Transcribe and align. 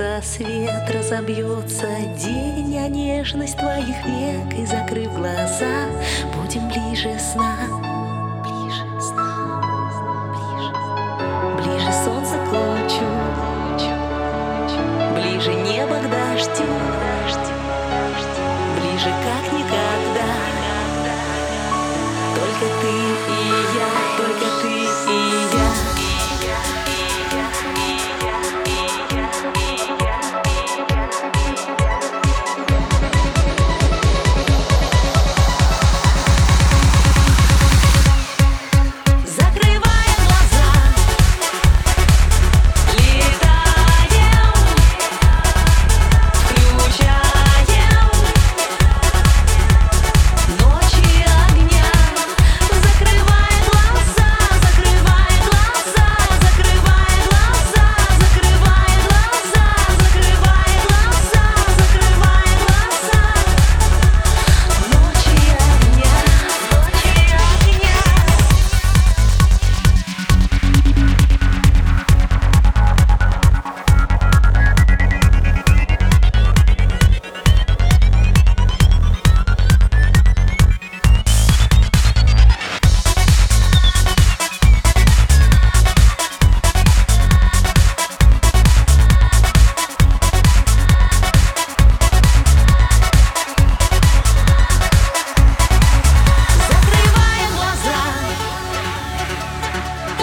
солнца 0.00 0.20
свет 0.22 0.90
разобьется 0.90 1.86
День, 2.18 2.78
а 2.78 2.88
нежность 2.88 3.56
твоих 3.58 3.96
век. 4.06 4.58
И 4.58 4.64
закрыв 4.64 5.12
глаза, 5.14 5.86
будем 6.34 6.68
ближе 6.68 7.18
сна 7.18 7.49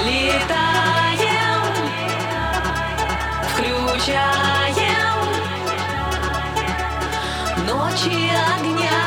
Летаем, 0.07 1.63
включаем 3.51 5.19
ночи 7.68 8.31
огня. 8.56 9.06